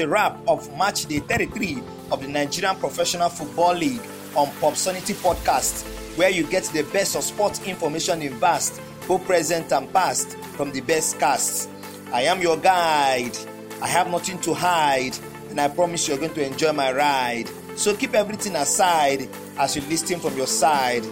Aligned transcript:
a 0.00 0.08
wrap 0.08 0.38
of 0.46 0.68
match 0.76 1.06
day 1.06 1.18
33 1.20 1.82
of 2.12 2.20
the 2.22 2.28
Nigerian 2.28 2.76
Professional 2.76 3.28
Football 3.28 3.74
League 3.74 4.00
on 4.36 4.46
Bopsonity 4.60 5.14
Podcast, 5.14 5.86
where 6.16 6.30
you 6.30 6.44
get 6.44 6.64
the 6.64 6.82
best 6.92 7.16
of 7.16 7.22
sports 7.22 7.62
information 7.64 8.22
in 8.22 8.34
vast, 8.34 8.80
both 9.06 9.24
present 9.24 9.72
and 9.72 9.92
past, 9.92 10.36
from 10.56 10.70
the 10.72 10.80
best 10.80 11.18
casts. 11.18 11.68
I 12.12 12.22
am 12.22 12.40
your 12.40 12.56
guide. 12.56 13.36
I 13.80 13.86
have 13.88 14.10
nothing 14.10 14.38
to 14.40 14.54
hide, 14.54 15.16
and 15.50 15.60
I 15.60 15.68
promise 15.68 16.06
you're 16.08 16.18
going 16.18 16.34
to 16.34 16.44
enjoy 16.46 16.72
my 16.72 16.92
ride. 16.92 17.48
So 17.76 17.94
keep 17.94 18.14
everything 18.14 18.56
aside 18.56 19.28
as 19.58 19.76
you 19.76 19.82
listen 19.82 20.20
from 20.20 20.36
your 20.36 20.46
side. 20.46 21.02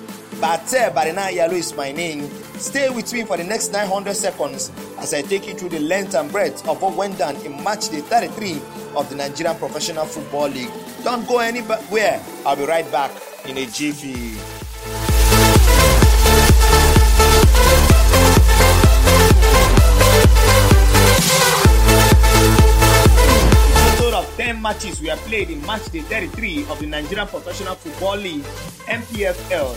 Bate 0.41 0.93
Barina 0.95 1.31
Yalo 1.31 1.53
is 1.53 1.75
my 1.75 1.93
name. 1.93 2.29
Stay 2.59 2.89
with 2.91 3.13
me 3.13 3.25
for 3.25 3.37
the 3.37 3.45
next 3.45 3.73
900 3.73 4.15
seconds 4.15 4.71
as 4.99 5.15
I 5.15 5.23
take 5.23 5.47
you 5.47 5.55
through 5.55 5.71
the 5.71 5.81
length 5.81 6.15
and 6.15 6.31
breadth 6.31 6.67
of 6.69 6.81
what 6.83 6.95
went 6.95 7.19
down 7.19 7.37
in 7.37 7.63
match 7.65 7.89
day 7.91 8.01
33 8.01 8.61
of 8.97 9.09
the 9.09 9.17
Nigerian 9.17 9.57
Professional 9.57 10.05
Football 10.07 10.49
League. 10.49 10.71
Don't 11.05 11.27
go 11.29 11.39
anywhere. 11.39 12.21
I'll 12.45 12.57
be 12.57 12.65
right 12.65 12.91
back 12.93 13.11
in 13.47 13.57
a 13.59 13.67
jiffy. 13.67 14.56
10 24.37 24.61
matches 24.61 25.01
were 25.01 25.17
played 25.25 25.49
in 25.49 25.65
match 25.65 25.87
day 25.87 26.01
33 26.01 26.67
of 26.69 26.79
the 26.79 26.87
Nigerian 26.87 27.27
Professional 27.27 27.75
Football 27.75 28.17
League 28.17 28.43
(NPFL). 28.85 29.73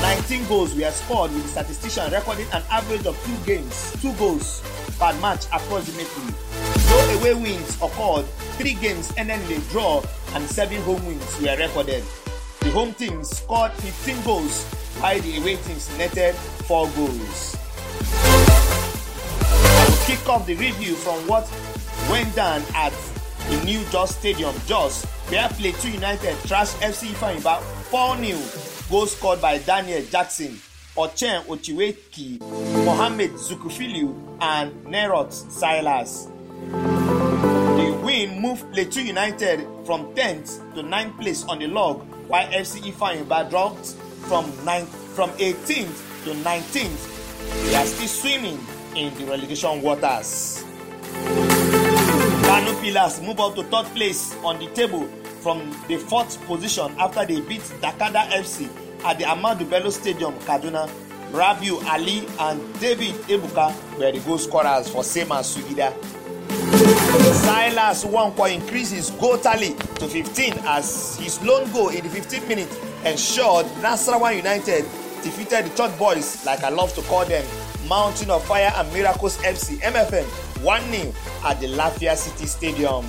19 0.00 0.46
goals 0.48 0.74
were 0.74 0.90
scored 0.90 1.30
with 1.32 1.42
the 1.42 1.48
statistician 1.50 2.10
recording 2.10 2.46
an 2.54 2.62
average 2.70 3.04
of 3.04 3.14
two 3.26 3.36
games, 3.44 3.92
two 4.00 4.14
goals 4.14 4.62
per 4.98 5.12
match 5.20 5.44
approximately. 5.52 6.32
No 6.88 7.18
away 7.18 7.34
wins 7.34 7.76
occurred, 7.82 8.24
three 8.56 8.72
games 8.72 9.12
ended 9.18 9.38
in 9.50 9.60
a 9.60 9.64
draw, 9.66 10.02
and 10.32 10.48
seven 10.48 10.80
home 10.80 11.04
wins 11.04 11.38
were 11.38 11.54
recorded. 11.58 12.02
The 12.60 12.70
home 12.70 12.94
team 12.94 13.22
scored 13.22 13.72
15 13.72 14.22
goals, 14.24 14.64
while 15.00 15.20
the 15.20 15.36
away 15.36 15.56
teams 15.56 15.90
netted 15.98 16.34
four 16.64 16.88
goals. 16.96 17.54
I 19.52 19.86
will 19.90 20.06
kick 20.06 20.26
off 20.26 20.46
the 20.46 20.54
review 20.54 20.94
from 20.94 21.18
what 21.28 21.46
went 22.10 22.34
down 22.34 22.62
at 22.74 22.94
the 23.50 23.64
new 23.64 23.84
Jos 23.90 24.16
Stadium, 24.16 24.54
Jos, 24.66 25.04
where 25.28 25.48
Plateau 25.48 25.88
United 25.88 26.36
trashed 26.46 26.78
FC 26.80 27.08
Ifeanyiba 27.08 27.60
4-0 27.90 28.70
Goals 28.90 29.16
scored 29.16 29.40
by 29.40 29.58
Daniel 29.58 30.02
Jackson, 30.10 30.58
Ochen 30.96 31.44
Ochiweki, 31.46 32.40
Mohamed 32.84 33.30
Zukufiliu, 33.32 34.14
and 34.40 34.72
Nerot 34.84 35.32
Silas. 35.32 36.26
The 36.70 38.00
win 38.04 38.40
moved 38.40 38.72
Plateau 38.72 39.00
United 39.00 39.60
from 39.86 40.12
10th 40.14 40.74
to 40.74 40.82
9th 40.82 41.20
place 41.20 41.44
on 41.44 41.60
the 41.60 41.68
log, 41.68 42.02
while 42.26 42.48
FC 42.48 42.80
Ifeanyiba 42.92 43.48
dropped 43.48 43.92
from 44.26 44.46
9th, 44.66 44.88
from 45.14 45.30
18th 45.38 46.24
to 46.24 46.30
19th. 46.42 47.66
They 47.70 47.76
are 47.76 47.86
still 47.86 48.08
swimming 48.08 48.58
in 48.96 49.14
the 49.18 49.24
relegation 49.26 49.82
waters. 49.82 50.64
Kano 52.60 52.78
Pillars 52.78 53.22
move 53.22 53.40
up 53.40 53.54
to 53.54 53.62
third 53.64 53.86
place 53.96 54.36
on 54.44 54.58
the 54.58 54.66
table 54.74 55.06
from 55.40 55.70
the 55.88 55.96
fourth 55.96 56.38
position 56.44 56.94
after 56.98 57.24
they 57.24 57.40
beat 57.40 57.62
Dakada 57.80 58.28
FC 58.28 58.68
at 59.02 59.16
the 59.16 59.24
Ahmadu 59.24 59.68
Bello 59.70 59.88
Stadium, 59.88 60.34
Kaduna. 60.40 60.86
Rabiu 61.32 61.82
Ali 61.86 62.26
and 62.38 62.60
David 62.78 63.14
Ebuka 63.30 63.72
were 63.98 64.12
the 64.12 64.20
goal 64.26 64.36
scorers 64.36 64.90
for 64.90 65.02
Sema 65.02 65.36
Sugida. 65.36 65.90
Silas 67.42 68.04
Wankwa 68.04 68.52
increased 68.54 68.92
his 68.92 69.08
goal 69.12 69.38
tally 69.38 69.72
to 69.94 70.06
15 70.06 70.52
as 70.64 71.16
his 71.16 71.42
lone 71.42 71.70
goal 71.72 71.88
in 71.88 72.06
the 72.06 72.10
15th 72.10 72.46
minute 72.46 72.68
ensured 73.06 73.64
Nasarawa 73.80 74.36
United 74.36 74.82
defeated 75.22 75.64
the 75.64 75.74
Church 75.74 75.98
Boys, 75.98 76.44
like 76.44 76.62
I 76.62 76.68
love 76.68 76.92
to 76.94 77.00
call 77.02 77.24
them, 77.24 77.46
Mountain 77.88 78.28
of 78.30 78.44
Fire 78.44 78.70
and 78.76 78.92
Miracles 78.92 79.38
FC 79.38 79.76
MFM 79.80 80.49
1 80.62 80.82
0 80.92 81.12
at 81.44 81.60
the 81.60 81.66
Lafia 81.68 82.16
City 82.16 82.46
Stadium. 82.46 83.06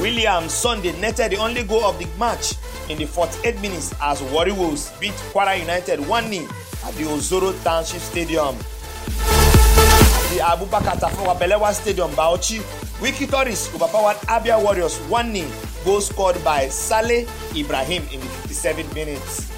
William 0.00 0.48
Sunday 0.48 0.92
netted 1.00 1.32
the 1.32 1.36
only 1.36 1.62
goal 1.64 1.84
of 1.84 1.98
the 1.98 2.06
match 2.18 2.54
in 2.88 2.98
the 2.98 3.04
48 3.06 3.60
minutes 3.60 3.94
as 4.00 4.22
Warri 4.22 4.52
Wolves 4.52 4.90
beat 5.00 5.12
Kwara 5.32 5.58
United 5.58 6.00
1 6.00 6.24
0 6.32 6.44
at 6.84 6.94
the 6.94 7.04
Ozoro 7.04 7.52
Township 7.62 8.00
Stadium. 8.00 8.56
At 8.56 10.30
the 10.30 10.38
Abubakar 10.42 10.98
Tafawa 10.98 11.38
Belewa 11.38 11.72
Stadium, 11.72 12.10
Bauchi, 12.12 12.60
Wiki 13.00 13.26
Tourist 13.26 13.74
overpowered 13.74 14.16
Abia 14.28 14.60
Warriors 14.62 14.98
1 15.08 15.34
0, 15.34 15.50
goal 15.84 16.00
scored 16.00 16.42
by 16.42 16.68
Saleh 16.68 17.28
Ibrahim 17.56 18.02
in 18.12 18.20
the 18.20 18.26
57 18.26 18.94
minutes. 18.94 19.48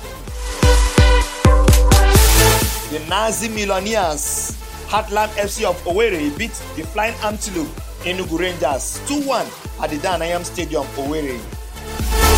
The 2.91 3.01
Nazi 3.09 3.49
Millionaires 3.49 4.54
Heartland 4.95 5.31
FC 5.35 5.65
of 5.65 5.75
Owerri 5.87 6.31
beat 6.39 6.53
the 6.77 6.85
Flying 6.85 7.15
Antelope 7.25 7.67
Enugu 8.07 8.39
Rangers 8.39 9.01
2-1 9.11 9.83
at 9.83 9.91
the 9.91 9.97
Danayam 9.97 10.45
Stadium, 10.45 10.85
Owerri. 10.95 11.37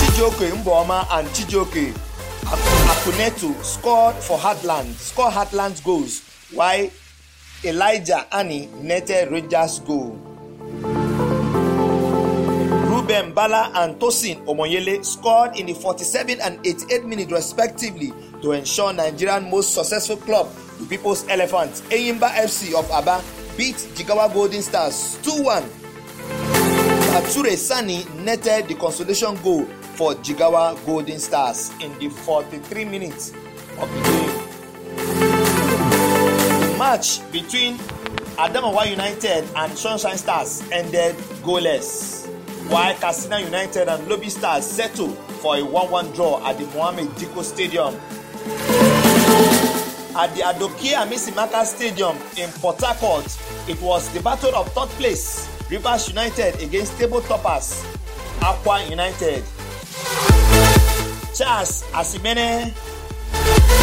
Chijioke 0.00 0.48
Mboma 0.62 1.06
and 1.18 1.28
Chijioke 1.36 1.92
Akunetu 2.48 3.52
scored 3.62 4.14
for 4.16 4.38
Heartland, 4.38 4.94
scored 4.94 5.34
Heartland's 5.34 5.82
goals, 5.82 6.22
while 6.54 6.88
Elijah 7.62 8.26
Ani 8.34 8.70
netted 8.80 9.30
Rangers' 9.30 9.80
goal. 9.80 10.12
Ruben 12.88 13.34
Bala 13.34 13.70
and 13.74 14.00
Tosin 14.00 14.42
Omoyele 14.46 15.04
scored 15.04 15.58
in 15.58 15.66
the 15.66 15.74
47 15.74 16.40
and 16.40 16.58
88 16.66 17.04
minutes 17.04 17.30
respectively 17.32 18.14
to 18.40 18.52
ensure 18.52 18.94
Nigerian 18.94 19.50
most 19.50 19.74
successful 19.74 20.16
club, 20.16 20.48
the 20.78 20.86
People's 20.86 21.26
Elephants, 21.28 21.80
Eyimba 21.82 22.28
FC 22.30 22.74
of 22.74 22.90
Aba, 22.90 23.22
beat 23.56 23.76
Jigawa 23.94 24.32
Golden 24.32 24.62
Stars 24.62 25.18
2-1. 25.22 25.64
Ature 27.16 27.56
Sani 27.56 28.04
netted 28.24 28.68
the 28.68 28.74
consolation 28.74 29.36
goal 29.42 29.64
for 29.96 30.14
Jigawa 30.16 30.76
Golden 30.84 31.18
Stars 31.18 31.72
in 31.80 31.96
the 31.98 32.08
43 32.10 32.84
minutes 32.84 33.32
of 33.78 33.88
the 33.92 34.02
game. 34.02 34.32
The 36.60 36.76
match 36.78 37.20
between 37.32 37.78
Adamawa 38.36 38.90
United 38.90 39.48
and 39.56 39.72
Sunshine 39.78 40.18
Stars 40.18 40.62
ended 40.70 41.16
goalless, 41.42 42.26
while 42.68 42.94
Katsina 42.96 43.40
United 43.40 43.88
and 43.88 44.06
Lobby 44.08 44.28
Stars 44.28 44.66
settled 44.66 45.16
for 45.40 45.56
a 45.56 45.60
1-1 45.60 46.14
draw 46.14 46.46
at 46.46 46.58
the 46.58 46.66
Mohammed 46.76 47.08
Diko 47.16 47.42
Stadium. 47.42 47.94
At 50.18 50.34
the 50.34 50.40
Adoke 50.40 50.94
Amisimaka 50.96 51.62
Stadium 51.66 52.16
in 52.38 52.48
Port 52.52 52.80
Harcourt, 52.80 53.26
it 53.68 53.78
was 53.82 54.08
the 54.14 54.22
battle 54.22 54.56
of 54.56 54.66
third 54.72 54.88
place 54.96 55.46
Rivers 55.70 56.08
United 56.08 56.62
against 56.62 56.96
table 56.98 57.20
toppers 57.20 57.84
Aqua 58.40 58.82
United. 58.88 59.44
Charles 61.36 61.84
Asimene, 61.92 62.72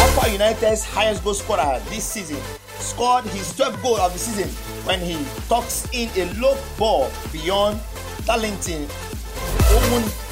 Aqua 0.02 0.28
United's 0.28 0.84
highest 0.84 1.22
goal 1.22 1.34
scorer 1.34 1.80
this 1.90 2.02
season, 2.02 2.42
scored 2.80 3.22
his 3.26 3.52
12th 3.52 3.80
goal 3.80 4.00
of 4.00 4.12
the 4.12 4.18
season 4.18 4.48
when 4.86 4.98
he 4.98 5.14
tucks 5.48 5.86
in 5.92 6.10
a 6.18 6.26
low 6.40 6.58
ball 6.76 7.12
beyond 7.32 7.78
Darlington 8.26 8.88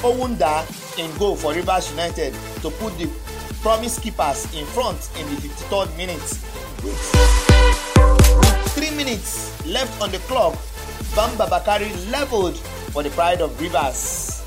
Owunda 0.03 0.67
in 0.99 1.17
goal 1.17 1.37
for 1.37 1.53
Rivers 1.53 1.89
United 1.91 2.33
to 2.61 2.69
put 2.71 2.97
the 2.97 3.07
promise 3.63 3.97
keepers 3.97 4.43
in 4.53 4.65
front 4.65 5.09
in 5.17 5.25
the 5.33 5.39
53rd 5.39 5.95
minute. 5.95 6.19
With, 6.83 6.99
three 8.75 8.91
minutes 8.91 9.55
left 9.65 10.01
on 10.01 10.11
the 10.11 10.17
clock, 10.27 10.53
Bamba 11.15 11.49
Bakari 11.49 11.93
leveled 12.11 12.57
for 12.91 13.03
the 13.03 13.09
pride 13.11 13.39
of 13.39 13.55
Rivers. 13.61 14.43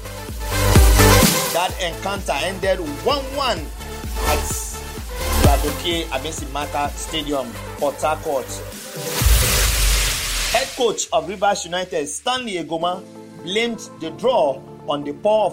That 1.55 1.73
encounter 1.81 2.37
ended 2.44 2.79
1-1 2.79 3.64
at 4.29 4.44
Yadoke 5.46 6.05
Abesimaka 6.12 6.90
Stadium, 6.90 7.50
Port 7.79 7.94
Harcourt. 8.02 8.44
Head 10.52 10.69
coach 10.76 11.08
of 11.14 11.26
Rivers 11.26 11.64
United, 11.64 12.06
Stanley 12.06 12.56
Egoma, 12.62 13.02
blamed 13.43 13.79
the 14.00 14.11
draw 14.11 14.61
on 14.87 15.05
the 15.05 15.14
poor 15.14 15.46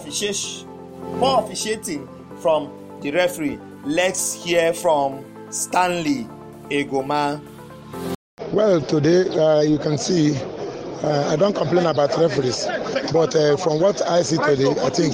officiating 1.22 2.10
from 2.42 2.83
the 3.04 3.12
referee. 3.12 3.60
Let's 3.86 4.34
hear 4.34 4.74
from 4.74 5.26
Stanley 5.52 6.26
Eguma. 6.70 7.42
Well, 8.52 8.82
today 8.82 9.28
uh, 9.30 9.62
you 9.62 9.78
can 9.78 9.98
see 9.98 10.38
uh, 11.04 11.32
I 11.34 11.36
don't 11.36 11.54
complain 11.54 11.86
about 11.86 12.18
referees, 12.18 12.66
but 13.12 13.36
uh, 13.36 13.58
from 13.58 13.82
what 13.82 14.02
I 14.08 14.22
see 14.22 14.38
today, 14.38 14.72
I 14.82 14.90
think 14.90 15.14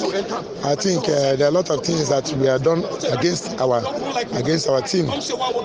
I 0.63 0.75
think 0.75 1.09
uh, 1.09 1.35
there 1.35 1.47
are 1.47 1.49
a 1.49 1.51
lot 1.51 1.71
of 1.71 1.83
things 1.83 2.09
that 2.09 2.31
we 2.37 2.45
have 2.45 2.63
done 2.63 2.83
against 3.17 3.59
our 3.59 3.79
against 4.37 4.69
our 4.69 4.81
team 4.81 5.07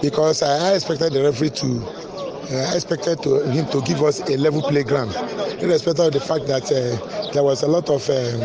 because 0.00 0.42
I 0.42 0.74
expected 0.74 1.12
the 1.12 1.24
referee 1.24 1.50
to 1.50 2.03
uh, 2.50 2.72
expected 2.74 3.22
to, 3.22 3.40
him 3.50 3.66
to 3.70 3.80
give 3.82 4.02
us 4.02 4.20
a 4.28 4.36
level 4.36 4.62
playground, 4.62 5.14
irrespective 5.60 6.06
of 6.06 6.12
the 6.12 6.20
fact 6.20 6.46
that 6.46 6.64
uh, 6.70 7.32
there 7.32 7.42
was 7.42 7.62
a 7.62 7.66
lot 7.66 7.88
of 7.90 8.08
um, 8.10 8.40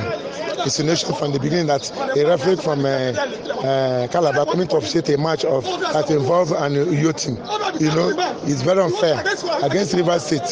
insinuation 0.64 1.14
from 1.16 1.32
the 1.32 1.40
beginning 1.40 1.68
that 1.68 1.90
a 2.18 2.26
referee 2.28 2.56
from 2.58 2.86
uh, 2.86 2.90
uh, 2.90 4.08
Calabar 4.08 4.46
coming 4.46 4.68
to 4.68 4.78
officiate 4.78 5.10
a 5.10 5.18
match 5.18 5.46
of 5.46 5.64
that 5.94 6.10
involved 6.10 6.52
an 6.52 6.74
Uyo 6.74 7.14
team, 7.16 7.36
you 7.80 7.94
know, 7.96 8.14
it's 8.44 8.62
very 8.62 8.82
unfair 8.82 9.20
against 9.64 9.94
River 9.94 10.20
State. 10.20 10.48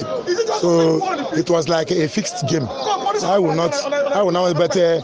So 0.60 1.00
it 1.34 1.50
was 1.50 1.70
like 1.70 1.92
a 1.92 2.08
fixed 2.08 2.48
game. 2.48 2.68
I 3.24 3.38
will 3.40 3.56
not, 3.56 3.74
I 3.94 4.22
will 4.22 4.32
not, 4.32 4.56
but 4.56 4.76
uh, 4.78 5.02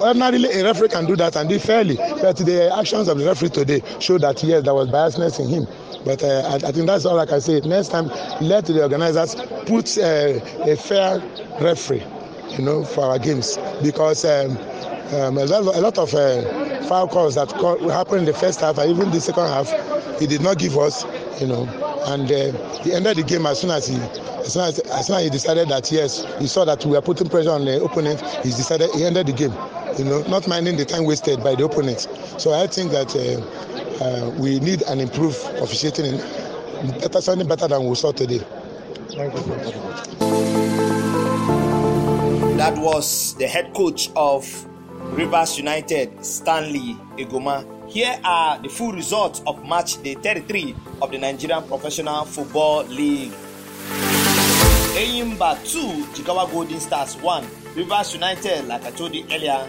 ordinarily 0.00 0.50
a 0.52 0.64
referee 0.64 0.88
can 0.88 1.06
do 1.06 1.16
that 1.16 1.36
and 1.36 1.48
do 1.48 1.58
fairly. 1.58 1.96
But 1.96 2.36
the 2.36 2.74
actions 2.76 3.08
of 3.08 3.18
the 3.18 3.26
referee 3.26 3.50
today 3.50 3.82
show 4.00 4.18
that 4.18 4.42
yes, 4.42 4.64
there 4.64 4.74
was 4.74 4.88
biasness 4.88 5.40
in 5.40 5.48
him. 5.48 5.66
But 6.04 6.22
uh, 6.22 6.42
I, 6.48 6.54
I, 6.68 6.72
think 6.72 6.86
that's 6.86 7.04
all 7.04 7.18
I 7.18 7.26
can 7.26 7.40
say. 7.40 7.60
Next 7.60 7.88
time, 7.88 8.08
let 8.40 8.66
the 8.66 8.82
organizers 8.82 9.34
put 9.66 9.98
uh, 9.98 10.38
a 10.64 10.76
fair 10.76 11.20
referee, 11.60 12.04
you 12.50 12.64
know, 12.64 12.84
for 12.84 13.04
our 13.04 13.18
games 13.18 13.58
because 13.82 14.24
um, 14.24 14.56
um, 15.14 15.38
a, 15.38 15.44
lot, 15.44 15.98
of 15.98 16.14
uh, 16.14 16.82
foul 16.88 17.08
calls 17.08 17.34
that 17.34 17.50
happened 17.90 18.20
in 18.20 18.24
the 18.24 18.34
first 18.34 18.60
half 18.60 18.78
and 18.78 18.90
even 18.90 19.10
the 19.10 19.20
second 19.20 19.46
half, 19.48 19.70
he 20.20 20.26
did 20.26 20.40
not 20.42 20.58
give 20.58 20.76
us, 20.78 21.04
you 21.40 21.46
know, 21.46 21.66
and 22.06 22.30
uh, 22.30 22.80
he 22.82 22.92
ended 22.92 23.16
the 23.16 23.22
game 23.22 23.46
as 23.46 23.60
soon 23.60 23.70
as 23.70 23.86
he. 23.86 23.96
As 23.96 24.52
soon 24.52 24.62
as, 24.62 24.78
as 24.78 25.06
soon 25.08 25.16
as 25.16 25.24
he 25.24 25.30
decided 25.30 25.68
that 25.70 25.90
yes, 25.90 26.24
he 26.38 26.46
saw 26.46 26.64
that 26.64 26.84
we 26.84 26.92
were 26.92 27.02
putting 27.02 27.28
pressure 27.28 27.50
on 27.50 27.64
the 27.64 27.82
opponent, 27.82 28.20
he 28.44 28.50
decided 28.50 28.90
he 28.94 29.04
ended 29.04 29.26
the 29.26 29.32
game. 29.32 29.52
You 29.98 30.04
know, 30.04 30.22
not 30.28 30.46
minding 30.46 30.76
the 30.76 30.84
time 30.84 31.04
wasted 31.04 31.42
by 31.42 31.56
the 31.56 31.64
opponents. 31.64 32.06
So 32.38 32.52
I 32.52 32.68
think 32.68 32.92
that 32.92 33.16
uh, 33.16 34.04
uh, 34.04 34.30
we 34.38 34.60
need 34.60 34.82
an 34.82 35.00
improved 35.00 35.42
officiating, 35.58 36.18
better, 37.00 37.20
something 37.20 37.48
better 37.48 37.66
than 37.66 37.84
we 37.86 37.94
saw 37.96 38.12
today. 38.12 38.38
That 42.56 42.74
was 42.78 43.34
the 43.34 43.48
head 43.48 43.74
coach 43.74 44.10
of 44.14 44.46
Rivers 45.16 45.58
United, 45.58 46.24
Stanley 46.24 46.96
Eguma. 47.16 47.75
Here 47.96 48.20
are 48.24 48.58
the 48.58 48.68
full 48.68 48.92
results 48.92 49.40
of 49.46 49.66
match 49.66 50.02
day 50.02 50.16
33 50.16 50.76
of 51.00 51.10
the 51.10 51.16
Nigerian 51.16 51.62
Professional 51.66 52.26
Football 52.26 52.84
League. 52.88 53.32
Eyimba 55.00 55.56
2, 55.64 56.04
Jigawa 56.12 56.44
Golden 56.52 56.78
Stars 56.78 57.16
1. 57.16 57.46
Rivers 57.74 58.12
United, 58.12 58.66
like 58.68 58.84
I 58.84 58.90
told 58.90 59.14
you 59.14 59.24
earlier, 59.32 59.66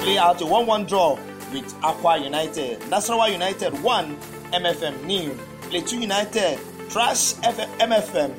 play 0.00 0.18
out 0.18 0.42
a 0.42 0.44
1 0.44 0.66
1 0.66 0.84
draw 0.84 1.18
with 1.50 1.74
Aqua 1.82 2.18
United. 2.18 2.78
Nasarawa 2.90 3.32
United 3.32 3.72
1, 3.82 4.16
MFM 4.52 5.04
New. 5.06 5.32
Plateau 5.70 5.96
United 5.96 6.58
trash 6.90 7.32
F- 7.42 7.56
MFM. 7.78 8.34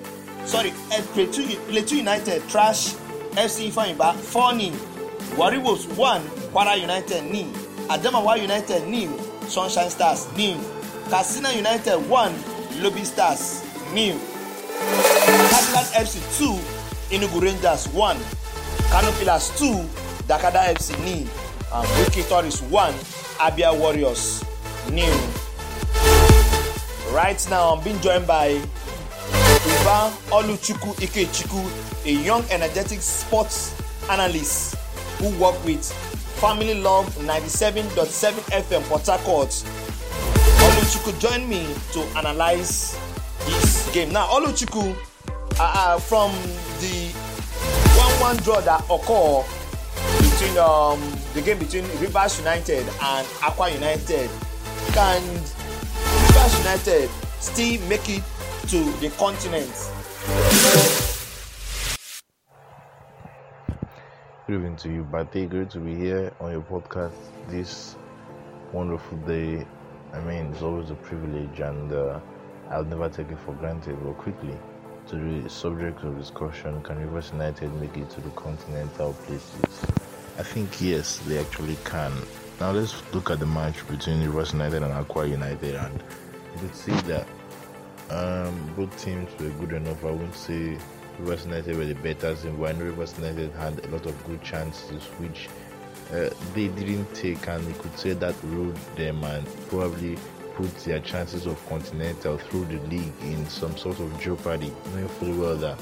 Sorry, 0.46 0.70
eh, 0.92 1.02
Plateau, 1.16 1.42
Plateau 1.72 1.96
United 1.96 2.48
trash 2.50 2.94
FC 3.34 3.72
Ifeanyiba 3.72 4.14
4 4.14 4.60
0. 4.60 5.38
Warri 5.38 5.58
Wolves 5.58 5.88
1, 5.88 6.22
Kwara 6.54 6.80
United 6.80 7.24
nil. 7.32 7.48
Adamawa 7.90 8.38
United 8.40 8.88
nil. 8.88 9.10
Sunshine 9.48 9.90
Stars 9.90 10.28
nil. 10.38 10.58
Katsina 11.10 11.52
United 11.54 11.98
1, 12.10 12.34
Lobby 12.82 13.04
Stars 13.04 13.64
nil. 13.94 14.18
Cadillac 15.26 15.86
FC 15.96 16.20
2, 16.40 17.16
Enugu 17.16 17.42
Rangers 17.42 17.88
1. 17.90 18.18
Kano 18.92 19.12
Pillars 19.20 19.50
2, 19.60 19.66
Dakada 20.28 20.64
FC 20.74 20.98
nil. 21.06 21.28
and 21.74 21.88
Wiki 22.00 22.22
Tourist 22.30 22.64
1, 22.64 22.94
Abia 23.42 23.78
Warriors 23.78 24.44
nil. 24.92 25.14
Right 27.12 27.44
now, 27.50 27.74
I'm 27.76 27.84
being 27.84 28.00
joined 28.02 28.28
by 28.28 28.50
Uba 28.50 30.12
Oluchuku 30.30 30.94
Ikechukwu, 31.02 32.06
a 32.06 32.12
young, 32.24 32.44
energetic 32.52 33.02
sports 33.02 33.74
analyst 34.10 34.76
who 35.20 35.30
work 35.40 35.56
with 35.66 35.82
Family 36.44 36.74
Love 36.74 37.08
97.7 37.20 38.34
FM 38.52 38.84
Port 38.90 39.06
Harcourt. 39.08 39.48
Oluchuku 40.60 41.18
join 41.18 41.48
me 41.48 41.66
to 41.94 42.02
analyze 42.18 43.00
this 43.46 43.90
game. 43.94 44.12
Now, 44.12 44.28
Oluchuku, 44.28 44.94
uh, 45.58 45.74
uh, 45.74 46.00
from 46.00 46.34
the 46.82 47.14
1 47.96 48.36
1 48.36 48.38
draw 48.44 48.60
that 48.60 48.84
occurred 48.92 49.46
between 50.20 50.58
um, 50.58 51.00
the 51.34 51.42
game 51.42 51.60
between 51.60 51.86
Rivers 52.02 52.38
United 52.40 52.86
and 53.02 53.26
Aqua 53.42 53.70
United, 53.72 54.30
can 54.92 55.24
Rivers 55.24 56.58
United 56.60 57.10
still 57.40 57.80
make 57.88 58.10
it 58.10 58.24
to 58.68 58.84
the 59.00 59.10
continent? 59.18 59.72
Good 64.54 64.60
evening 64.60 64.76
to 64.76 64.90
you, 64.90 65.08
but 65.12 65.32
Bate. 65.32 65.50
Great 65.50 65.72
to 65.72 65.80
be 65.80 65.96
here 65.96 66.32
on 66.40 66.52
your 66.52 66.62
podcast 66.62 67.16
this 67.48 67.96
wonderful 68.72 69.18
day. 69.26 69.66
I 70.14 70.20
mean, 70.20 70.52
it's 70.52 70.62
always 70.62 70.92
a 70.92 70.94
privilege, 70.94 71.60
and 71.60 71.92
uh, 71.92 72.20
I'll 72.70 72.84
never 72.84 73.10
take 73.10 73.32
it 73.32 73.40
for 73.40 73.56
granted. 73.56 73.98
But 74.04 74.16
quickly, 74.20 74.56
to 75.08 75.16
the 75.42 75.50
subject 75.50 76.04
of 76.04 76.20
discussion, 76.20 76.84
can 76.84 77.00
Rivers 77.00 77.32
United 77.32 77.74
make 77.82 77.98
it 77.98 78.12
to 78.12 78.22
the 78.22 78.30
continental 78.30 79.14
places? 79.26 79.86
I 80.38 80.44
think 80.44 80.80
yes, 80.80 81.18
they 81.26 81.40
actually 81.40 81.78
can. 81.84 82.14
Now 82.60 82.74
let's 82.74 83.02
look 83.12 83.32
at 83.32 83.40
the 83.40 83.48
match 83.48 83.88
between 83.88 84.24
Rivers 84.24 84.54
United 84.54 84.84
and 84.84 84.94
Akwa 84.94 85.28
United, 85.28 85.74
and 85.74 86.04
you 86.54 86.62
could 86.62 86.76
see 86.76 86.92
that 87.10 87.26
um, 88.12 88.72
both 88.76 89.04
teams 89.04 89.32
were 89.40 89.50
good 89.66 89.74
enough. 89.74 90.06
I 90.06 90.12
wouldn't 90.12 90.36
say 90.36 90.78
Rivers 91.20 91.46
United 91.46 91.78
were 91.78 91.86
the 91.86 91.96
better 91.96 92.36
team. 92.36 92.58
When 92.58 92.78
Rivers 92.80 93.18
United 93.18 93.52
had 93.54 93.84
a 93.86 93.88
lot 93.90 94.06
of 94.06 94.24
good 94.26 94.42
chances, 94.42 95.04
which 95.20 95.50
uh, 96.12 96.30
they 96.54 96.68
didn't 96.68 97.14
take, 97.14 97.48
and 97.48 97.66
you 97.68 97.74
could 97.76 97.98
say 97.98 98.14
that 98.14 98.36
ruled 98.44 98.76
them 98.96 99.24
and 99.24 99.48
probably 99.68 100.18
put 100.56 100.74
their 100.80 101.00
chances 101.00 101.46
of 101.46 101.64
continental 101.68 102.38
through 102.38 102.66
the 102.66 102.80
league 102.88 103.14
in 103.22 103.46
some 103.48 103.76
sort 103.78 104.00
of 104.00 104.20
jeopardy, 104.20 104.72
knowing 104.94 105.08
fully 105.08 105.34
well 105.34 105.56
that 105.56 105.80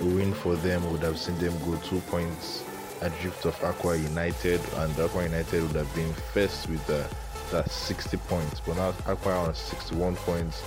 a 0.00 0.04
win 0.04 0.32
for 0.32 0.56
them 0.56 0.90
would 0.90 1.02
have 1.02 1.18
seen 1.18 1.36
them 1.38 1.52
go 1.64 1.76
two 1.78 2.00
points 2.02 2.64
adrift 3.02 3.44
of 3.44 3.54
Akwa 3.60 4.00
United, 4.00 4.60
and 4.76 4.92
Akwa 4.94 5.24
United 5.24 5.62
would 5.62 5.76
have 5.76 5.94
been 5.94 6.12
first 6.32 6.68
with 6.68 6.88
uh, 6.88 7.06
that 7.50 7.70
60 7.70 8.16
points. 8.28 8.60
But 8.60 8.76
now 8.76 8.92
Akwa 9.06 9.48
on 9.48 9.54
61 9.54 10.16
points. 10.16 10.62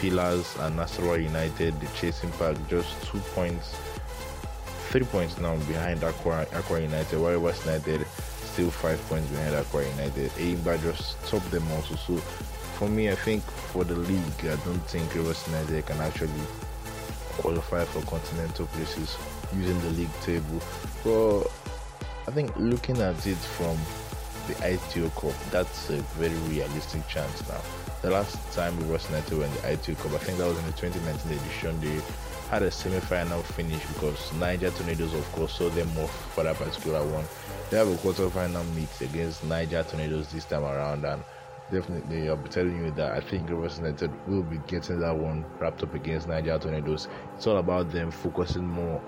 Pillars 0.00 0.56
and 0.60 0.78
Nasarawa 0.78 1.22
United, 1.22 1.78
the 1.78 1.86
chasing 1.88 2.30
pack, 2.32 2.56
just 2.68 2.90
two 3.04 3.18
points, 3.34 3.76
three 4.88 5.04
points 5.04 5.38
now 5.38 5.54
behind 5.68 6.00
Akwa, 6.00 6.46
Akwa 6.46 6.80
United, 6.80 7.20
while 7.20 7.38
West 7.38 7.66
United 7.66 8.06
still 8.06 8.70
five 8.70 8.98
points 9.10 9.28
behind 9.28 9.54
Akwa 9.54 9.86
United. 9.96 10.30
Enyimba 10.32 10.80
just 10.82 11.22
topped 11.26 11.50
them 11.50 11.70
also. 11.72 11.96
So 11.96 12.16
for 12.78 12.88
me, 12.88 13.10
I 13.10 13.14
think 13.14 13.42
for 13.42 13.84
the 13.84 13.94
league, 13.94 14.40
I 14.40 14.56
don't 14.64 14.84
think 14.88 15.14
Rivers 15.14 15.46
United 15.46 15.84
can 15.84 16.00
actually 16.00 16.42
qualify 17.36 17.84
for 17.84 18.00
continental 18.06 18.66
places 18.68 19.18
using 19.54 19.78
the 19.80 19.90
league 19.90 20.20
table. 20.22 20.60
But 21.04 21.44
I 22.26 22.32
think 22.32 22.56
looking 22.56 22.98
at 23.02 23.26
it 23.26 23.36
from 23.36 23.76
the 24.48 24.54
Aiteo 24.64 25.10
Cup, 25.20 25.38
that's 25.50 25.90
a 25.90 25.98
very 26.16 26.34
realistic 26.48 27.06
chance 27.06 27.46
now. 27.46 27.60
The 28.02 28.10
last 28.10 28.38
time 28.52 28.78
Rivers 28.78 29.06
United 29.10 29.36
were 29.36 29.44
in 29.44 29.52
the 29.52 29.58
Aiteo 29.58 29.94
Cup, 29.98 30.12
I 30.12 30.18
think 30.18 30.38
that 30.38 30.46
was 30.46 30.58
in 30.58 30.64
the 30.64 30.72
2019 30.72 31.38
edition. 31.38 31.80
They 31.82 32.00
had 32.48 32.62
a 32.62 32.70
semi-final 32.70 33.42
finish 33.42 33.84
because 33.88 34.32
Niger 34.34 34.70
Tornadoes, 34.70 35.12
of 35.12 35.30
course, 35.32 35.52
saw 35.52 35.68
them 35.68 35.90
off 35.98 36.34
for 36.34 36.42
that 36.44 36.56
particular 36.56 37.04
one. 37.04 37.26
They 37.68 37.76
have 37.76 37.88
a 37.88 37.96
quarter-final 37.98 38.64
meet 38.74 38.88
against 39.02 39.44
Niger 39.44 39.82
Tornadoes 39.82 40.32
this 40.32 40.46
time 40.46 40.64
around, 40.64 41.04
and 41.04 41.22
definitely 41.70 42.30
I'll 42.30 42.38
be 42.38 42.48
telling 42.48 42.82
you 42.82 42.90
that 42.92 43.12
I 43.12 43.20
think 43.20 43.50
Rivers 43.50 43.76
United 43.76 44.10
will 44.26 44.44
be 44.44 44.58
getting 44.66 44.98
that 45.00 45.14
one 45.14 45.44
wrapped 45.58 45.82
up 45.82 45.92
against 45.92 46.26
Niger 46.26 46.58
Tornadoes. 46.58 47.06
It's 47.36 47.46
all 47.46 47.58
about 47.58 47.90
them 47.92 48.10
focusing 48.10 48.66
more 48.66 49.02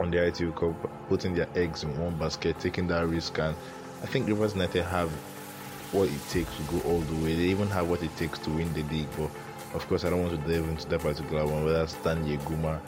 on 0.00 0.10
the 0.10 0.16
Aiteo 0.16 0.52
Cup, 0.56 0.90
putting 1.08 1.34
their 1.34 1.48
eggs 1.54 1.84
in 1.84 1.96
one 1.96 2.18
basket, 2.18 2.58
taking 2.58 2.88
that 2.88 3.06
risk, 3.06 3.38
and 3.38 3.54
I 4.02 4.06
think 4.06 4.26
Rivers 4.26 4.54
United 4.54 4.82
have 4.82 5.12
what 5.92 6.08
it 6.08 6.28
takes 6.28 6.54
to 6.56 6.62
go 6.64 6.80
all 6.88 7.00
the 7.00 7.24
way. 7.24 7.34
They 7.34 7.44
even 7.44 7.68
have 7.68 7.88
what 7.88 8.02
it 8.02 8.14
takes 8.16 8.38
to 8.40 8.50
win 8.50 8.72
the 8.72 8.82
league. 8.84 9.08
But 9.16 9.30
of 9.74 9.86
course, 9.88 10.04
I 10.04 10.10
don't 10.10 10.22
want 10.22 10.42
to 10.42 10.52
delve 10.52 10.68
into 10.68 10.88
that 10.88 11.00
particular 11.00 11.46
one, 11.46 11.64
whether 11.64 11.86
Stanley 11.86 12.38
Guma 12.38 12.80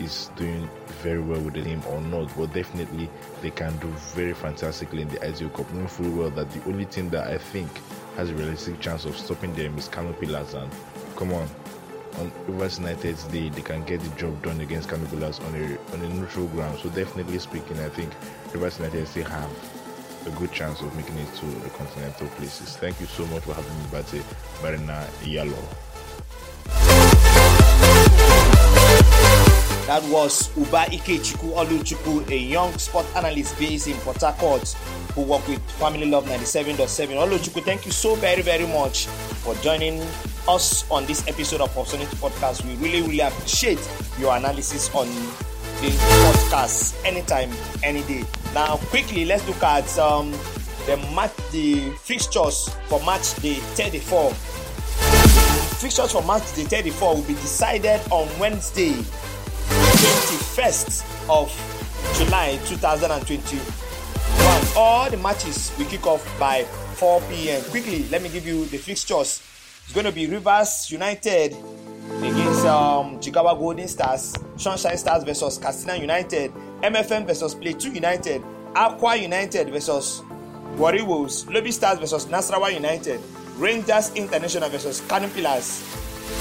is 0.00 0.30
doing 0.36 0.68
very 1.02 1.20
well 1.20 1.40
with 1.40 1.54
the 1.54 1.62
team 1.62 1.82
or 1.88 2.00
not. 2.00 2.34
But 2.36 2.52
definitely, 2.52 3.08
they 3.42 3.50
can 3.50 3.76
do 3.78 3.88
very 4.14 4.34
fantastically 4.34 5.02
in 5.02 5.08
the 5.08 5.18
Aiteo 5.18 5.52
Cup, 5.52 5.72
knowing 5.72 5.88
fully 5.88 6.10
well 6.10 6.30
that 6.30 6.50
the 6.50 6.62
only 6.68 6.86
team 6.86 7.08
that 7.10 7.28
I 7.28 7.38
think 7.38 7.68
has 8.16 8.30
a 8.30 8.34
realistic 8.34 8.80
chance 8.80 9.04
of 9.04 9.16
stopping 9.16 9.54
them 9.54 9.78
is 9.78 9.88
Kano 9.88 10.12
Pillars. 10.12 10.54
And 10.54 10.70
come 11.16 11.32
on, 11.32 11.48
on 12.18 12.32
Rivers 12.46 12.78
United's 12.78 13.24
day, 13.24 13.48
they 13.48 13.62
can 13.62 13.84
get 13.84 14.00
the 14.00 14.08
job 14.16 14.42
done 14.42 14.60
against 14.60 14.88
Kano 14.88 15.06
Pillars 15.06 15.38
on 15.40 15.54
a 15.54 15.94
on 15.94 16.00
a 16.04 16.08
neutral 16.08 16.46
ground. 16.48 16.78
So 16.80 16.88
definitely 16.90 17.38
speaking, 17.38 17.78
I 17.80 17.88
think 17.88 18.12
Rivers 18.52 18.78
United 18.78 19.06
still 19.06 19.24
have 19.26 19.79
a 20.26 20.30
good 20.30 20.52
chance 20.52 20.80
of 20.80 20.94
making 20.96 21.16
it 21.16 21.34
to 21.36 21.46
the 21.46 21.70
continental 21.70 22.26
places. 22.28 22.76
Thank 22.76 23.00
you 23.00 23.06
so 23.06 23.26
much 23.26 23.42
for 23.42 23.54
having 23.54 23.76
me, 23.78 23.84
Bate 23.90 24.22
Barina 24.60 25.06
Yalo. 25.24 25.58
That 29.86 30.04
was 30.04 30.56
Uba 30.56 30.86
Ikechukwu 30.86 31.52
Oluchukwu, 31.54 32.30
a 32.30 32.36
young 32.36 32.72
sport 32.78 33.06
analyst 33.16 33.58
based 33.58 33.88
in 33.88 33.96
Port 33.98 34.20
Harcourt 34.20 34.68
who 35.14 35.22
work 35.22 35.46
with 35.48 35.60
Family 35.72 36.06
Love 36.06 36.26
97.7. 36.26 36.76
Oluchukwu, 37.16 37.64
thank 37.64 37.84
you 37.86 37.90
so 37.92 38.14
very, 38.14 38.42
very 38.42 38.66
much 38.66 39.06
for 39.06 39.54
joining 39.56 40.00
us 40.48 40.88
on 40.90 41.06
this 41.06 41.26
episode 41.26 41.60
of 41.60 41.76
Opportunity 41.76 42.14
Podcast. 42.16 42.64
We 42.64 42.76
really, 42.76 43.02
really 43.02 43.20
appreciate 43.20 43.80
your 44.18 44.36
analysis 44.36 44.94
on 44.94 45.08
the 45.80 45.88
podcast 45.88 46.94
anytime, 47.06 47.50
any 47.82 48.02
day. 48.02 48.22
Now, 48.54 48.76
quickly, 48.92 49.24
let's 49.24 49.46
look 49.48 49.62
at 49.62 49.98
um, 49.98 50.30
the 50.86 50.98
match, 51.14 51.32
the 51.52 51.90
fixtures 52.02 52.68
for 52.88 53.00
match 53.06 53.34
day 53.36 53.54
34. 53.54 54.30
Fixtures 55.80 56.12
for 56.12 56.22
match 56.24 56.54
day 56.54 56.64
34 56.64 57.14
will 57.14 57.22
be 57.22 57.32
decided 57.34 58.00
on 58.10 58.28
Wednesday, 58.38 58.92
21st 58.92 61.02
of 61.30 61.50
July 62.18 62.58
2021. 62.66 63.64
All 64.76 65.08
the 65.10 65.16
matches 65.16 65.72
will 65.78 65.86
kick 65.86 66.06
off 66.06 66.22
by 66.38 66.64
4 66.64 67.22
p.m. 67.30 67.62
Quickly, 67.70 68.04
let 68.10 68.20
me 68.22 68.28
give 68.28 68.46
you 68.46 68.66
the 68.66 68.76
fixtures. 68.76 69.40
It's 69.84 69.94
going 69.94 70.04
to 70.06 70.12
be 70.12 70.26
Rivers 70.26 70.90
United 70.90 71.56
against 72.60 72.66
um, 72.66 73.18
Jigawa 73.20 73.58
Golden 73.58 73.88
Stars, 73.88 74.34
Sunshine 74.56 74.96
Stars 74.98 75.24
versus 75.24 75.58
Castina 75.58 75.98
United, 75.98 76.52
MFM 76.82 77.26
versus 77.26 77.54
Plateau 77.54 77.88
United, 77.88 78.42
Aqua 78.74 79.16
United 79.16 79.70
versus 79.70 80.22
Warriors, 80.76 81.46
Lobby 81.48 81.72
Stars 81.72 81.98
versus 81.98 82.26
Nasrawa 82.26 82.72
United, 82.74 83.20
Rangers 83.56 84.12
International 84.14 84.68
versus 84.68 85.00
Canopilas, 85.02 85.80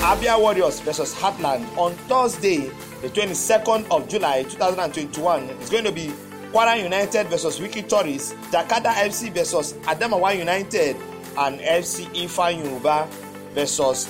Abia 0.01 0.39
Warriors 0.39 0.79
versus 0.81 1.13
Heartland 1.15 1.65
on 1.77 1.93
Thursday, 2.07 2.69
the 3.01 3.09
22nd 3.09 3.89
of 3.91 4.07
July 4.07 4.43
2021. 4.43 5.43
It's 5.61 5.69
going 5.69 5.83
to 5.85 5.91
be 5.91 6.11
Kwara 6.51 6.81
United 6.81 7.27
versus 7.27 7.59
Wiki 7.59 7.81
Tories, 7.83 8.33
Jakarta 8.51 8.91
FC 8.93 9.31
versus 9.33 9.73
Adamawa 9.87 10.37
United, 10.37 10.95
and 11.37 11.59
FC 11.61 12.05
Ifan 12.15 12.63
Yoruba 12.63 13.07
versus 13.53 14.07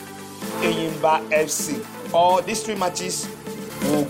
Eyimba 0.61 1.21
FC. 1.29 1.98
All 2.13 2.41
these 2.41 2.63
three 2.63 2.75
matches 2.75 3.27
will 3.83 4.05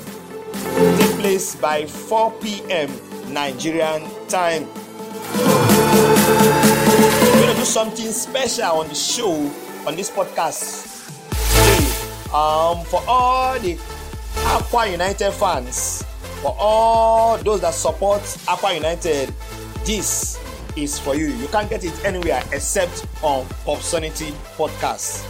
take 0.97 1.11
place 1.19 1.55
by 1.55 1.85
4 1.85 2.31
p.m. 2.39 2.89
Nigerian 3.33 4.03
time. 4.27 4.67
We're 7.33 7.41
gonna 7.41 7.55
do 7.55 7.65
something 7.65 8.11
special 8.11 8.65
on 8.79 8.87
the 8.87 8.95
show 8.95 9.33
on 9.85 9.95
this 9.95 10.09
podcast. 10.09 10.87
Um, 12.33 12.85
for 12.85 13.01
all 13.07 13.59
the 13.59 13.75
Akwa 14.35 14.91
United 14.91 15.31
fans, 15.31 16.03
for 16.41 16.55
all 16.57 17.37
those 17.37 17.61
that 17.61 17.73
support 17.73 18.21
Akwa 18.47 18.75
United, 18.75 19.33
this 19.83 20.39
is 20.75 20.97
for 20.99 21.15
you. 21.15 21.27
You 21.27 21.47
can't 21.47 21.69
get 21.69 21.83
it 21.83 22.05
anywhere 22.05 22.43
except 22.53 23.05
on 23.21 23.45
Bopsonity 23.65 24.31
Podcast. 24.55 25.25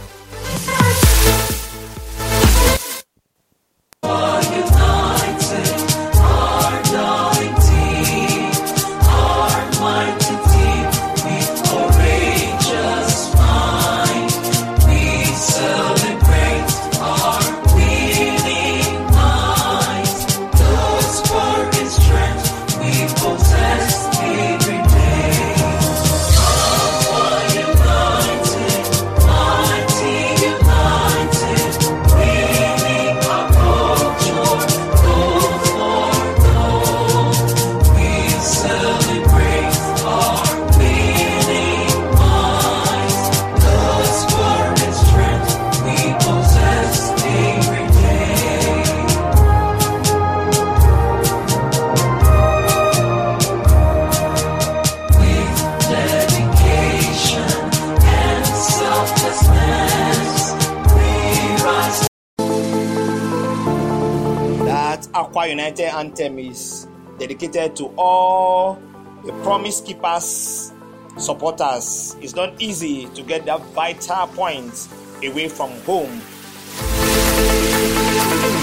United 65.50 65.92
anthem 65.94 66.38
is 66.38 66.86
dedicated 67.18 67.74
to 67.76 67.92
all 67.98 68.80
the 69.24 69.32
promise 69.42 69.80
keepers 69.80 70.72
supporters. 71.18 72.16
It's 72.20 72.34
not 72.34 72.54
easy 72.62 73.06
to 73.14 73.22
get 73.22 73.44
that 73.46 73.60
vital 73.74 74.28
point 74.28 74.88
away 75.24 75.48
from 75.48 75.70
home 75.82 76.10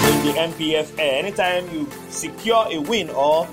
in 0.07 0.25
the 0.25 0.33
MPFA. 0.37 0.97
Eh, 0.97 1.19
anytime 1.19 1.69
you 1.73 1.89
secure 2.09 2.65
a 2.71 2.79
win 2.79 3.09
or 3.09 3.47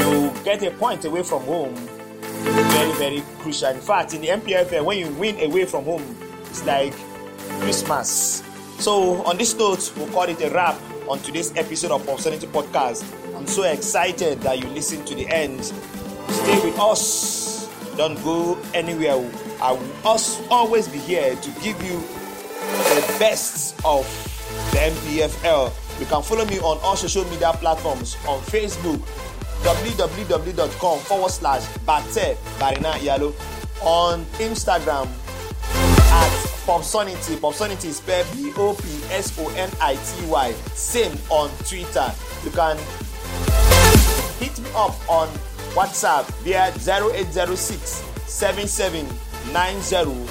you 0.00 0.32
get 0.44 0.62
a 0.64 0.72
point 0.72 1.04
away 1.04 1.22
from 1.22 1.42
home, 1.44 1.74
very, 1.74 2.92
very 2.92 3.22
crucial. 3.38 3.70
In 3.70 3.80
fact, 3.80 4.12
in 4.12 4.22
the 4.22 4.28
MPFA, 4.28 4.72
eh, 4.72 4.80
when 4.80 4.98
you 4.98 5.08
win 5.14 5.38
away 5.40 5.64
from 5.66 5.84
home, 5.84 6.16
it's 6.46 6.64
like 6.66 6.94
Christmas. 7.60 8.42
So, 8.80 9.22
on 9.22 9.38
this 9.38 9.54
note, 9.54 9.92
we'll 9.96 10.08
call 10.08 10.24
it 10.24 10.40
a 10.40 10.50
wrap 10.50 10.76
on 11.10 11.18
today's 11.22 11.50
episode 11.56 11.90
of 11.90 12.02
Bopsonity 12.02 12.46
Podcast. 12.46 13.02
I'm 13.36 13.48
so 13.48 13.64
excited 13.64 14.40
that 14.42 14.60
you 14.60 14.68
listen 14.68 15.04
to 15.06 15.14
the 15.16 15.26
end. 15.26 15.64
Stay 15.64 16.60
with 16.62 16.78
us. 16.78 17.68
Don't 17.96 18.14
go 18.22 18.56
anywhere. 18.74 19.28
I 19.60 19.72
will 19.72 20.06
us 20.06 20.40
always 20.50 20.86
be 20.86 20.98
here 20.98 21.34
to 21.34 21.50
give 21.62 21.82
you 21.82 21.98
the 22.94 23.16
best 23.18 23.74
of 23.84 24.06
the 24.70 24.78
NPFL. 24.78 25.98
You 25.98 26.06
can 26.06 26.22
follow 26.22 26.44
me 26.44 26.60
on 26.60 26.78
all 26.78 26.94
social 26.94 27.24
media 27.24 27.50
platforms 27.54 28.16
on 28.28 28.40
Facebook, 28.42 29.00
www.com 29.64 30.98
forward 31.00 31.30
slash 31.32 31.66
Bate 31.78 32.36
Barina 32.60 32.92
Yalo, 33.02 33.34
on 33.82 34.24
Instagram 34.38 35.08
Bopsonity. 36.70 37.34
Bopsonity 37.38 37.86
is 37.86 37.96
spelled 37.96 38.28
B 38.32 38.52
O 38.56 38.74
P 38.74 38.82
S 39.12 39.36
O 39.40 39.48
N 39.56 39.68
I 39.80 39.96
T 39.96 40.26
Y. 40.26 40.52
Same 40.72 41.18
on 41.28 41.50
Twitter. 41.66 42.12
You 42.44 42.52
can 42.52 42.76
hit 44.38 44.56
me 44.60 44.68
up 44.76 44.94
on 45.10 45.26
WhatsApp 45.74 46.26
via 46.44 46.70
0806 46.78 48.04
7790 48.24 50.26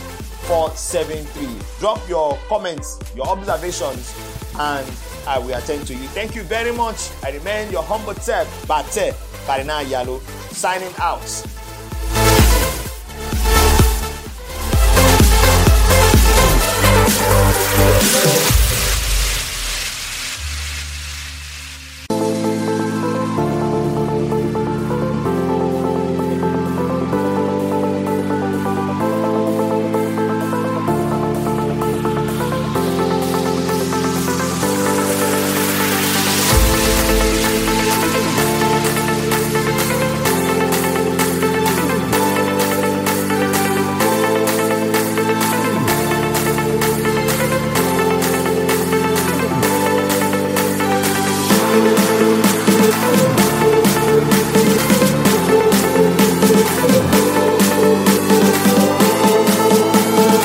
473. 0.47 1.47
Drop 1.79 1.99
your 2.07 2.37
comments, 2.47 2.97
your 3.17 3.27
observations, 3.27 4.15
and 4.57 4.89
I 5.27 5.39
will 5.39 5.55
attend 5.55 5.87
to 5.87 5.93
you. 5.93 6.07
Thank 6.15 6.35
you 6.35 6.43
very 6.43 6.71
much. 6.71 7.09
I 7.21 7.31
remain 7.31 7.69
your 7.69 7.83
humble 7.83 8.13
self, 8.13 8.47
Bate 8.65 9.13
Barina 9.45 9.83
Yalo, 9.83 10.21
signing 10.53 10.93
out. 10.99 11.19